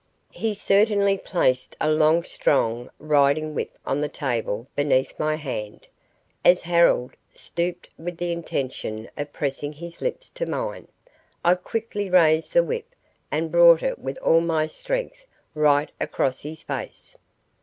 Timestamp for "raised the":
12.09-12.63